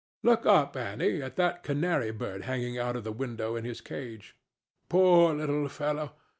Look 0.23 0.47
up, 0.47 0.75
Annie, 0.75 1.21
at 1.21 1.35
that 1.35 1.61
canary 1.61 2.09
bird 2.09 2.45
hanging 2.45 2.75
out 2.75 2.95
of 2.95 3.03
the 3.03 3.11
window 3.11 3.55
in 3.55 3.65
his 3.65 3.81
cage. 3.81 4.35
Poor 4.89 5.35
little 5.35 5.69
fellow! 5.69 6.13